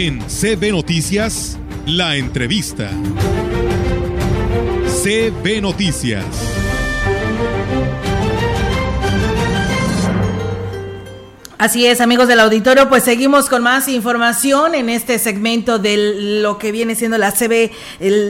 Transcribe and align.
En 0.00 0.20
CB 0.20 0.70
Noticias, 0.70 1.58
la 1.84 2.14
entrevista. 2.14 2.88
CB 5.02 5.60
Noticias. 5.60 6.24
Así 11.58 11.84
es, 11.84 12.00
amigos 12.00 12.28
del 12.28 12.38
auditorio, 12.38 12.88
pues 12.88 13.02
seguimos 13.02 13.48
con 13.48 13.64
más 13.64 13.88
información 13.88 14.76
en 14.76 14.88
este 14.88 15.18
segmento 15.18 15.80
de 15.80 15.96
lo 16.40 16.56
que 16.56 16.70
viene 16.70 16.94
siendo 16.94 17.18
la 17.18 17.32
CB 17.32 17.72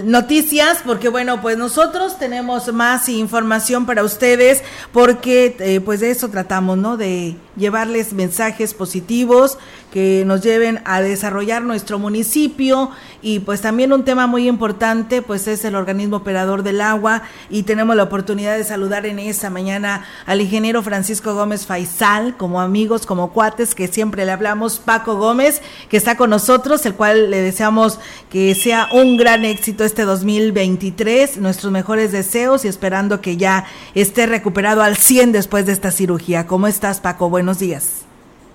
Noticias, 0.04 0.78
porque 0.82 1.10
bueno, 1.10 1.42
pues 1.42 1.58
nosotros 1.58 2.18
tenemos 2.18 2.72
más 2.72 3.10
información 3.10 3.84
para 3.84 4.02
ustedes, 4.02 4.62
porque 4.92 5.54
eh, 5.58 5.82
pues 5.84 6.00
de 6.00 6.10
eso 6.10 6.30
tratamos, 6.30 6.78
¿no? 6.78 6.96
De 6.96 7.36
llevarles 7.58 8.14
mensajes 8.14 8.72
positivos 8.72 9.58
que 9.92 10.24
nos 10.26 10.42
lleven 10.42 10.80
a 10.84 11.00
desarrollar 11.00 11.62
nuestro 11.62 11.98
municipio 11.98 12.90
y 13.22 13.40
pues 13.40 13.60
también 13.60 13.92
un 13.92 14.04
tema 14.04 14.26
muy 14.26 14.46
importante 14.46 15.22
pues 15.22 15.48
es 15.48 15.64
el 15.64 15.74
organismo 15.74 16.18
operador 16.18 16.62
del 16.62 16.80
agua 16.80 17.22
y 17.50 17.62
tenemos 17.62 17.96
la 17.96 18.04
oportunidad 18.04 18.56
de 18.56 18.64
saludar 18.64 19.06
en 19.06 19.18
esta 19.18 19.50
mañana 19.50 20.04
al 20.26 20.40
ingeniero 20.40 20.82
Francisco 20.82 21.34
Gómez 21.34 21.66
Faisal 21.66 22.36
como 22.36 22.60
amigos, 22.60 23.06
como 23.06 23.32
cuates 23.32 23.74
que 23.74 23.88
siempre 23.88 24.24
le 24.24 24.32
hablamos, 24.32 24.78
Paco 24.78 25.16
Gómez 25.16 25.62
que 25.88 25.96
está 25.96 26.16
con 26.16 26.30
nosotros, 26.30 26.84
el 26.86 26.94
cual 26.94 27.30
le 27.30 27.40
deseamos 27.40 27.98
que 28.30 28.54
sea 28.54 28.88
un 28.92 29.16
gran 29.16 29.44
éxito 29.44 29.84
este 29.84 30.02
2023, 30.02 31.38
nuestros 31.38 31.72
mejores 31.72 32.12
deseos 32.12 32.64
y 32.64 32.68
esperando 32.68 33.20
que 33.20 33.36
ya 33.36 33.64
esté 33.94 34.26
recuperado 34.26 34.82
al 34.82 34.96
100 34.96 35.32
después 35.32 35.66
de 35.66 35.72
esta 35.72 35.90
cirugía. 35.90 36.46
¿Cómo 36.46 36.66
estás 36.66 37.00
Paco? 37.00 37.30
Buenos 37.30 37.58
días. 37.58 38.07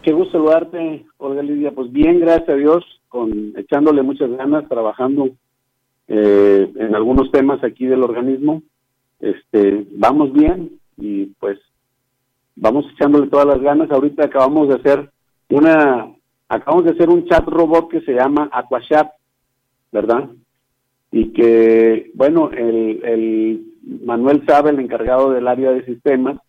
Qué 0.03 0.11
gusto 0.11 0.33
saludarte, 0.33 1.05
Olga 1.15 1.41
Lidia. 1.41 1.71
Pues 1.71 1.89
bien, 1.89 2.19
gracias 2.19 2.49
a 2.49 2.55
Dios, 2.55 2.83
con 3.07 3.53
echándole 3.55 4.01
muchas 4.03 4.29
ganas, 4.31 4.67
trabajando 4.67 5.29
eh, 6.09 6.69
en 6.75 6.93
algunos 6.93 7.31
temas 7.31 7.63
aquí 7.63 7.85
del 7.85 8.03
organismo. 8.03 8.61
Este, 9.21 9.87
vamos 9.91 10.33
bien 10.33 10.77
y 10.97 11.27
pues 11.39 11.57
vamos 12.57 12.85
echándole 12.91 13.27
todas 13.27 13.45
las 13.45 13.61
ganas. 13.61 13.89
Ahorita 13.91 14.25
acabamos 14.25 14.67
de 14.67 14.75
hacer 14.75 15.09
una, 15.49 16.09
acabamos 16.49 16.83
de 16.83 16.91
hacer 16.91 17.07
un 17.09 17.25
chat 17.25 17.47
robot 17.47 17.89
que 17.89 18.01
se 18.01 18.11
llama 18.11 18.49
Aquachat, 18.51 19.09
¿verdad? 19.93 20.29
Y 21.13 21.31
que, 21.31 22.11
bueno, 22.15 22.51
el, 22.51 23.05
el 23.05 23.65
Manuel 24.03 24.43
Sabe, 24.45 24.71
el 24.71 24.81
encargado 24.81 25.31
del 25.31 25.47
área 25.47 25.71
de 25.71 25.85
sistemas, 25.85 26.39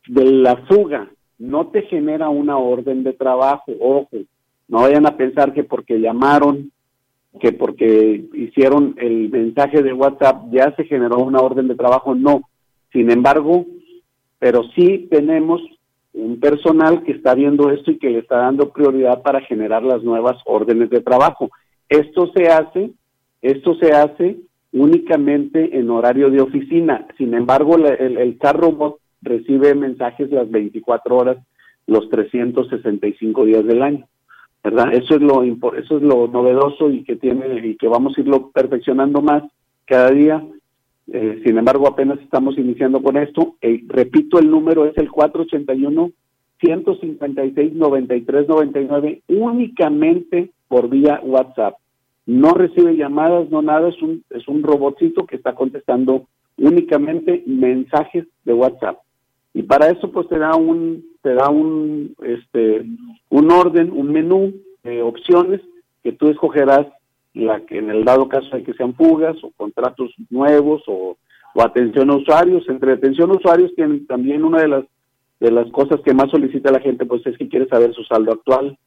de 0.07 0.25
la 0.25 0.57
fuga, 0.67 1.09
no 1.37 1.67
te 1.67 1.83
genera 1.83 2.29
una 2.29 2.57
orden 2.57 3.03
de 3.03 3.13
trabajo, 3.13 3.71
ojo, 3.79 4.17
no 4.67 4.81
vayan 4.81 5.05
a 5.05 5.15
pensar 5.15 5.53
que 5.53 5.63
porque 5.63 5.99
llamaron 5.99 6.71
que 7.39 7.51
porque 7.51 8.25
hicieron 8.33 8.95
el 8.97 9.29
mensaje 9.29 9.81
de 9.81 9.93
WhatsApp 9.93 10.45
ya 10.51 10.73
se 10.75 10.85
generó 10.85 11.17
una 11.19 11.39
orden 11.39 11.67
de 11.67 11.75
trabajo, 11.75 12.15
no. 12.15 12.41
Sin 12.91 13.11
embargo, 13.11 13.65
pero 14.39 14.63
sí 14.75 15.07
tenemos 15.09 15.61
un 16.13 16.39
personal 16.39 17.03
que 17.03 17.11
está 17.11 17.35
viendo 17.35 17.69
esto 17.71 17.91
y 17.91 17.97
que 17.97 18.09
le 18.09 18.19
está 18.19 18.37
dando 18.37 18.71
prioridad 18.71 19.21
para 19.21 19.41
generar 19.41 19.83
las 19.83 20.01
nuevas 20.03 20.37
órdenes 20.45 20.89
de 20.89 21.01
trabajo. 21.01 21.49
Esto 21.89 22.31
se 22.33 22.47
hace, 22.47 22.91
esto 23.41 23.75
se 23.75 23.91
hace 23.91 24.37
únicamente 24.71 25.77
en 25.77 25.89
horario 25.89 26.29
de 26.29 26.41
oficina. 26.41 27.05
Sin 27.17 27.33
embargo, 27.33 27.75
el, 27.75 28.17
el 28.17 28.37
car 28.37 28.57
robot 28.57 28.97
recibe 29.21 29.75
mensajes 29.75 30.31
las 30.31 30.49
24 30.49 31.17
horas, 31.17 31.37
los 31.87 32.09
365 32.09 33.45
días 33.45 33.65
del 33.65 33.81
año. 33.81 34.07
¿Verdad? 34.65 34.95
Eso 34.95 35.13
es 35.13 35.21
lo 35.21 35.43
eso 35.43 35.97
es 35.97 36.01
lo 36.01 36.27
novedoso 36.27 36.89
y 36.89 37.03
que 37.03 37.15
tiene 37.15 37.67
y 37.67 37.75
que 37.75 37.87
vamos 37.87 38.17
a 38.17 38.21
irlo 38.21 38.49
perfeccionando 38.49 39.21
más 39.21 39.43
cada 39.85 40.09
día. 40.09 40.43
Eh, 41.07 41.41
sin 41.45 41.59
embargo, 41.59 41.87
apenas 41.87 42.19
estamos 42.21 42.57
iniciando 42.57 43.03
con 43.03 43.15
esto. 43.15 43.57
Eh, 43.61 43.83
repito, 43.87 44.39
el 44.39 44.49
número 44.49 44.85
es 44.85 44.97
el 44.97 45.11
481 45.11 46.11
156 46.59 47.73
9399 47.73 49.21
únicamente 49.27 50.49
por 50.67 50.89
vía 50.89 51.21
WhatsApp. 51.23 51.75
No 52.25 52.55
recibe 52.55 52.97
llamadas, 52.97 53.51
no 53.51 53.61
nada, 53.61 53.89
es 53.89 54.01
un 54.01 54.23
es 54.31 54.47
un 54.47 54.63
robotcito 54.63 55.27
que 55.27 55.35
está 55.35 55.53
contestando 55.53 56.25
únicamente 56.57 57.43
mensajes 57.45 58.25
de 58.43 58.53
WhatsApp. 58.53 58.97
Y 59.53 59.61
para 59.61 59.91
eso 59.91 60.11
pues 60.11 60.27
te 60.27 60.39
da 60.39 60.55
un 60.55 61.05
te 61.25 61.33
da 61.33 61.49
un, 61.49 62.15
este, 62.21 62.85
un 63.29 63.51
orden, 63.51 63.91
un 63.91 64.11
menú 64.11 64.53
de 64.83 65.01
opciones 65.01 65.59
que 66.03 66.11
tú 66.11 66.29
escogerás 66.29 66.85
la 67.33 67.61
que 67.61 67.79
en 67.79 67.89
el 67.89 68.05
dado 68.05 68.29
caso 68.29 68.55
de 68.55 68.61
que 68.61 68.75
sean 68.75 68.93
fugas 68.93 69.35
o 69.43 69.49
contratos 69.57 70.13
nuevos 70.29 70.83
o, 70.85 71.17
atención 71.55 72.11
a 72.11 72.17
usuarios. 72.17 72.69
Entre 72.69 72.91
atención 72.91 73.31
a 73.31 73.37
usuarios 73.37 73.73
tienen 73.73 74.05
también 74.05 74.43
una 74.43 74.61
de 74.61 74.67
las 74.67 74.85
de 75.39 75.49
las 75.49 75.67
cosas 75.71 75.99
que 76.01 76.13
más 76.13 76.29
solicita 76.29 76.71
la 76.71 76.79
gente 76.79 77.07
pues 77.07 77.25
es 77.25 77.35
que 77.39 77.49
quiere 77.49 77.67
saber 77.69 77.91
su 77.95 78.03
saldo 78.03 78.31
actual, 78.31 78.77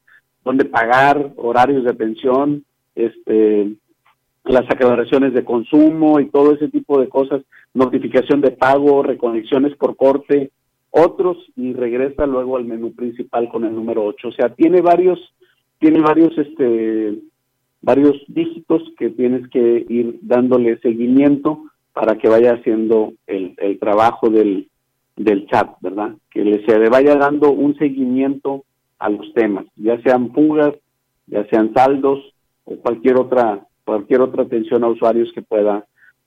dónde 0.44 0.64
pagar, 0.64 1.32
horarios 1.36 1.82
de 1.82 1.90
atención, 1.90 2.64
este 2.94 3.72
las 4.44 4.70
aclaraciones 4.70 5.34
de 5.34 5.44
consumo 5.44 6.20
y 6.20 6.30
todo 6.30 6.54
ese 6.54 6.68
tipo 6.68 7.00
de 7.00 7.08
cosas, 7.08 7.42
notificación 7.74 8.40
de 8.42 8.52
pago, 8.52 9.02
reconexiones 9.02 9.74
por 9.76 9.96
corte, 9.96 10.52
otros 10.90 11.36
y 11.56 11.72
regresa 11.72 12.26
luego 12.26 12.56
al 12.56 12.64
menú 12.64 12.92
principal 12.92 13.48
con 13.48 13.64
el 13.64 13.74
número 13.74 14.04
8. 14.04 14.28
O 14.28 14.32
sea, 14.32 14.48
tiene 14.54 14.80
varios, 14.80 15.18
tiene 15.78 16.00
varios, 16.00 16.36
este, 16.38 17.18
varios 17.82 18.16
dígitos 18.28 18.82
que 18.98 19.10
tienes 19.10 19.48
que 19.48 19.84
ir 19.88 20.18
dándole 20.22 20.78
seguimiento 20.80 21.64
para 21.92 22.16
que 22.16 22.28
vaya 22.28 22.54
haciendo 22.54 23.12
el, 23.26 23.54
el 23.58 23.78
trabajo 23.78 24.30
del, 24.30 24.68
del 25.16 25.46
chat, 25.48 25.70
¿verdad? 25.80 26.14
Que 26.30 26.44
le 26.44 26.64
se 26.64 26.78
le 26.78 26.88
vaya 26.88 27.16
dando 27.16 27.50
un 27.50 27.76
seguimiento 27.76 28.64
a 28.98 29.10
los 29.10 29.32
temas, 29.34 29.66
ya 29.76 30.00
sean 30.02 30.32
fugas, 30.32 30.74
ya 31.26 31.44
sean 31.48 31.72
saldos 31.74 32.20
o 32.64 32.76
cualquier 32.76 33.16
otra 33.16 33.66
cualquier 33.84 34.20
otra 34.20 34.42
atención 34.42 34.84
a 34.84 34.88
usuarios 34.88 35.32
que 35.32 35.42
pueda 35.42 35.86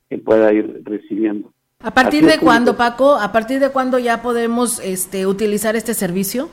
que 0.10 0.18
pueda 0.18 0.54
ir 0.54 0.82
recibiendo. 0.84 1.52
¿A 1.84 1.92
partir 1.92 2.26
de 2.26 2.38
cuándo, 2.38 2.78
Paco? 2.78 3.16
¿A 3.16 3.32
partir 3.32 3.60
de 3.60 3.72
cuándo 3.72 3.98
ya 3.98 4.22
podemos 4.22 4.80
este, 4.80 5.26
utilizar 5.26 5.76
este 5.76 5.96
servicio? 5.96 6.50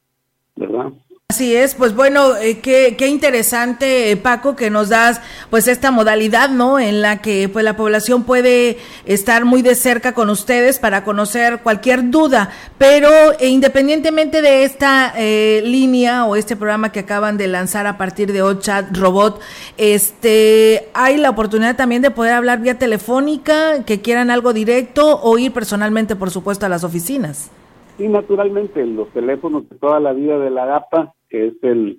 ¿verdad? 0.56 0.92
Así 1.30 1.54
es, 1.54 1.76
pues 1.76 1.94
bueno, 1.94 2.38
eh, 2.38 2.60
qué, 2.60 2.96
qué, 2.98 3.08
interesante, 3.08 4.16
Paco, 4.16 4.56
que 4.56 4.70
nos 4.70 4.88
das 4.88 5.20
pues 5.50 5.68
esta 5.68 5.92
modalidad, 5.92 6.50
¿no? 6.50 6.80
En 6.80 7.02
la 7.02 7.22
que 7.22 7.50
pues 7.50 7.66
la 7.66 7.76
población 7.76 8.24
puede 8.24 8.78
estar 9.04 9.44
muy 9.44 9.62
de 9.62 9.76
cerca 9.76 10.14
con 10.14 10.30
ustedes 10.30 10.80
para 10.80 11.04
conocer 11.04 11.60
cualquier 11.64 12.12
duda, 12.12 12.52
pero 12.78 13.10
eh, 13.42 13.50
independientemente 13.50 14.42
de 14.42 14.64
esta 14.64 15.12
eh, 15.18 15.62
línea 15.66 16.24
o 16.24 16.38
este 16.38 16.56
programa 16.56 16.94
que 16.94 17.02
acaban 17.02 17.36
de 17.36 17.50
lanzar 17.50 17.88
a 17.88 17.98
partir 17.98 18.32
de 18.32 18.42
OChat 18.42 18.96
Robot, 18.96 19.42
este, 19.76 20.88
hay 20.94 21.18
la 21.18 21.32
oportunidad 21.32 21.76
también 21.76 22.02
de 22.02 22.10
poder 22.10 22.36
hablar 22.36 22.62
vía 22.62 22.80
telefónica, 22.80 23.84
que 23.84 24.00
quieran 24.00 24.32
algo 24.32 24.54
directo 24.54 25.20
o 25.22 25.38
ir 25.38 25.52
personalmente, 25.52 26.16
por 26.16 26.32
supuesto, 26.32 26.66
a 26.66 26.70
las 26.70 26.86
oficinas. 26.86 27.50
Sí, 27.98 28.08
naturalmente, 28.08 28.86
los 28.86 29.10
teléfonos 29.10 29.70
de 29.70 29.76
toda 29.78 30.00
la 30.00 30.14
vida 30.14 30.40
de 30.40 30.52
la 30.52 30.66
GAPA 30.66 31.14
que 31.30 31.48
es 31.48 31.54
el 31.64 31.98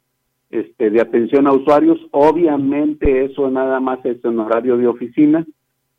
este, 0.51 0.91
de 0.91 1.01
atención 1.01 1.47
a 1.47 1.53
usuarios. 1.53 1.99
Obviamente 2.13 3.25
eso 3.25 3.49
nada 3.51 3.81
más 3.81 4.05
es 4.05 4.23
en 4.25 4.39
horario 4.39 4.77
de 4.77 4.87
oficina. 4.87 5.47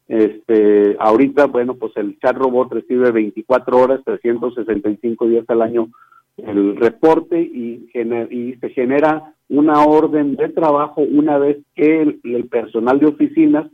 Este, 0.07 0.95
ahorita, 0.99 1.47
bueno, 1.47 1.73
pues 1.75 1.91
el 1.95 2.17
chat 2.19 2.35
robot 2.35 2.71
recibe 2.73 3.11
24 3.11 3.77
horas, 3.77 4.01
365 4.05 5.27
días 5.27 5.45
al 5.49 5.61
año 5.61 5.89
el 6.37 6.77
reporte 6.77 7.41
y, 7.41 7.89
y 7.93 8.55
se 8.55 8.69
genera 8.69 9.33
una 9.49 9.83
orden 9.83 10.37
de 10.37 10.47
trabajo 10.49 11.01
una 11.01 11.37
vez 11.37 11.57
que 11.75 12.19
el 12.23 12.47
personal 12.49 12.99
de 12.99 13.07
oficinas 13.07 13.69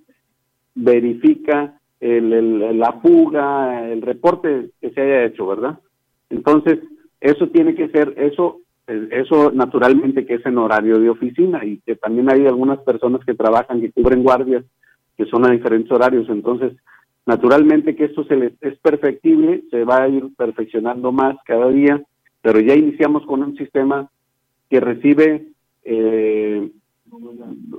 verifica 0.77 1.79
el, 1.99 2.79
la 2.79 2.93
fuga, 2.93 3.89
el 3.89 4.01
reporte 4.01 4.69
que 4.79 4.91
se 4.91 5.01
haya 5.01 5.25
hecho, 5.25 5.47
¿verdad? 5.47 5.79
Entonces, 6.29 6.79
eso 7.19 7.47
tiene 7.47 7.73
que 7.73 7.89
ser, 7.89 8.13
eso, 8.17 8.59
eso 8.87 9.51
naturalmente 9.51 10.25
que 10.25 10.35
es 10.35 10.45
en 10.45 10.57
horario 10.57 10.99
de 10.99 11.09
oficina 11.09 11.65
y 11.65 11.77
que 11.79 11.95
también 11.95 12.31
hay 12.31 12.45
algunas 12.45 12.79
personas 12.79 13.25
que 13.25 13.33
trabajan, 13.33 13.81
que 13.81 13.91
cubren 13.91 14.23
guardias, 14.23 14.63
que 15.17 15.25
son 15.25 15.45
a 15.45 15.51
diferentes 15.51 15.91
horarios. 15.91 16.29
Entonces, 16.29 16.73
naturalmente 17.25 17.95
que 17.95 18.05
esto 18.05 18.23
se 18.25 18.35
les, 18.35 18.53
es 18.61 18.77
perfectible, 18.79 19.63
se 19.71 19.83
va 19.83 20.03
a 20.03 20.09
ir 20.09 20.27
perfeccionando 20.37 21.11
más 21.11 21.37
cada 21.45 21.69
día, 21.69 22.01
pero 22.41 22.59
ya 22.59 22.75
iniciamos 22.75 23.25
con 23.25 23.41
un 23.41 23.57
sistema 23.57 24.09
que 24.69 24.79
recibe 24.79 25.47
eh, 25.83 26.69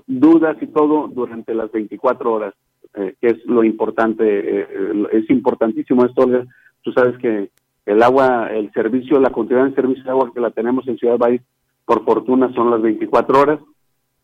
dudas 0.07 0.57
y 0.61 0.67
todo 0.67 1.07
durante 1.09 1.55
las 1.55 1.71
24 1.71 2.33
horas. 2.33 2.55
Eh, 2.99 3.15
que 3.21 3.29
es 3.29 3.45
lo 3.47 3.63
importante, 3.63 4.25
eh, 4.25 4.67
eh, 4.69 5.07
es 5.13 5.31
importantísimo 5.31 6.05
esto, 6.05 6.23
Olga. 6.23 6.45
Tú 6.83 6.91
sabes 6.93 7.17
que 7.19 7.51
el 7.87 8.03
agua, 8.03 8.49
el 8.51 8.73
servicio, 8.73 9.21
la 9.21 9.31
continuidad 9.31 9.67
del 9.67 9.77
servicio 9.77 10.03
de 10.03 10.11
agua 10.11 10.33
que 10.35 10.41
la 10.41 10.51
tenemos 10.51 10.89
en 10.89 10.99
Ciudad 10.99 11.17
Valle, 11.17 11.41
por 11.85 12.05
fortuna 12.05 12.53
son 12.55 12.73
las 12.73 12.83
24 12.83 13.41
horas. 13.41 13.61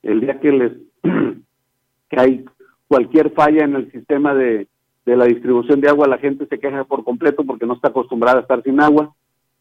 El 0.03 0.21
día 0.21 0.41
que 0.41 0.50
les 0.50 0.73
que 2.11 2.21
hay 2.21 2.44
cualquier 2.88 3.31
falla 3.31 3.65
en 3.65 3.76
el 3.76 3.93
sistema 3.93 4.35
de, 4.35 4.67
de 5.06 5.17
la 5.17 5.27
distribución 5.27 5.81
de 5.81 5.88
agua, 5.88 6.09
la 6.09 6.19
gente 6.19 6.47
se 6.47 6.59
queja 6.59 6.82
por 6.82 7.05
completo 7.05 7.44
porque 7.44 7.67
no 7.67 7.75
está 7.75 7.88
acostumbrada 7.88 8.38
a 8.38 8.43
estar 8.43 8.61
sin 8.65 8.81
agua. 8.81 9.15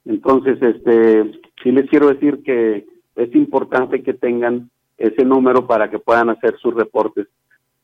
Entonces, 0.05 0.59
este, 0.59 1.39
sí 1.61 1.71
les 1.71 1.87
quiero 1.87 2.07
decir 2.07 2.41
que 2.43 2.87
es 3.15 3.35
importante 3.35 4.01
que 4.01 4.13
tengan 4.15 4.71
ese 4.97 5.23
número 5.23 5.67
para 5.67 5.91
que 5.91 5.99
puedan 5.99 6.31
hacer 6.31 6.57
sus 6.57 6.73
reportes 6.73 7.27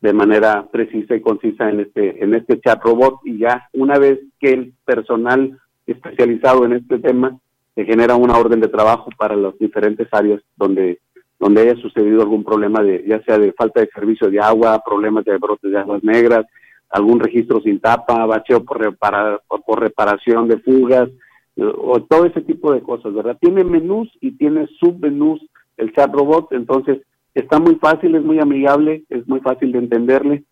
de 0.01 0.13
manera 0.13 0.68
precisa 0.72 1.16
y 1.16 1.22
concisa 1.22 1.69
en 1.69 1.81
este 1.81 2.24
en 2.24 2.34
este 2.34 2.60
chat 2.62 2.81
robot 2.84 3.19
y 3.25 3.38
ya 3.38 3.68
una 3.74 4.00
vez 4.00 4.19
que 4.40 4.51
el 4.51 4.74
personal 4.86 5.60
especializado 5.86 6.66
en 6.66 6.74
este 6.74 7.00
tema 7.00 7.38
se 7.75 7.86
genera 7.86 8.16
una 8.16 8.38
orden 8.38 8.62
de 8.62 8.69
trabajo 8.69 9.10
para 9.18 9.36
las 9.36 9.57
diferentes 9.60 10.07
áreas 10.12 10.42
donde 10.56 11.00
donde 11.38 11.62
haya 11.62 11.75
sucedido 11.81 12.22
algún 12.22 12.44
problema 12.44 12.81
de 12.81 13.04
ya 13.07 13.22
sea 13.24 13.38
de 13.38 13.54
falta 13.54 13.81
de 13.81 13.90
servicio 13.94 14.30
de 14.30 14.40
agua, 14.40 14.81
problemas 14.86 15.25
de 15.25 15.38
brotes 15.38 15.72
de 15.72 15.78
aguas 15.78 16.04
negras, 16.04 16.46
algún 16.90 17.19
registro 17.19 17.62
sin 17.62 17.80
tapa, 17.80 18.25
bacheo 18.25 18.63
por, 18.63 18.80
repara, 18.80 19.40
por 19.66 19.80
reparación 19.80 20.48
de 20.48 20.60
fugas 20.60 21.10
o 21.57 22.01
todo 22.01 22.25
ese 22.25 22.42
tipo 22.42 22.74
de 22.74 22.81
cosas, 22.81 23.13
¿verdad? 23.13 23.38
Tiene 23.39 23.63
menús 23.63 24.10
y 24.22 24.32
tiene 24.38 24.68
submenús 24.79 25.41
el 25.77 25.94
chat 25.94 26.13
robot, 26.13 26.51
entonces 26.51 27.00
está 27.39 27.60
muy 27.60 27.75
fácil, 27.75 28.15
es 28.15 28.24
muy 28.24 28.39
amigable, 28.39 29.03
es 29.10 29.27
muy 29.27 29.39
fácil 29.39 29.72
de 29.72 29.79
entenderle, 29.79 30.43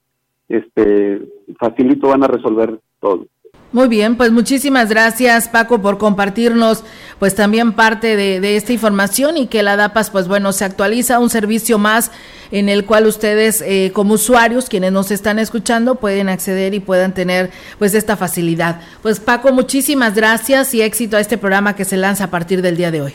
este, 0.50 1.22
facilito 1.60 2.10
van 2.10 2.24
a 2.24 2.28
resolver 2.28 2.80
todo. 3.00 3.26
Muy 3.74 3.90
bien, 3.90 4.16
pues 4.16 4.32
muchísimas 4.32 4.90
gracias 4.90 5.50
Paco 5.50 5.82
por 5.82 5.98
compartirnos 5.98 6.86
pues 7.20 7.36
también 7.36 7.74
parte 7.74 8.16
de, 8.16 8.56
esta 8.56 8.72
información 8.72 9.36
y 9.36 9.48
que 9.48 9.62
la 9.62 9.76
DAPAS 9.76 10.10
pues 10.10 10.30
bueno 10.30 10.54
se 10.54 10.64
actualiza 10.64 11.20
un 11.20 11.30
servicio 11.30 11.78
más 11.78 12.12
en 12.52 12.70
el 12.70 12.86
cual 12.86 13.06
ustedes 13.08 13.62
eh, 13.62 13.92
como 13.94 14.14
usuarios 14.14 14.70
quienes 14.70 14.94
nos 14.94 15.12
están 15.12 15.38
escuchando 15.38 15.96
pueden 15.96 16.30
acceder 16.30 16.74
y 16.76 16.80
puedan 16.80 17.14
tener 17.14 17.50
pues 17.78 17.94
esta 17.94 18.16
facilidad. 18.16 18.80
Pues 19.02 19.20
Paco, 19.20 19.52
muchísimas 19.52 20.16
gracias 20.16 20.74
y 20.74 20.82
éxito 20.82 21.18
a 21.18 21.20
este 21.20 21.38
programa 21.38 21.76
que 21.76 21.84
se 21.84 21.98
lanza 21.98 22.24
a 22.24 22.32
partir 22.32 22.62
del 22.62 22.78
día 22.78 22.90
de 22.90 23.02
hoy. 23.02 23.14